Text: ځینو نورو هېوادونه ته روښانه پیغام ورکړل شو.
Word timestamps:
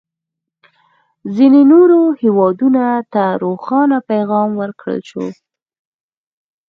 ځینو 1.35 1.59
نورو 1.71 2.01
هېوادونه 2.21 2.83
ته 3.13 3.23
روښانه 3.43 3.97
پیغام 4.11 4.49
ورکړل 4.61 4.99
شو. 5.09 5.25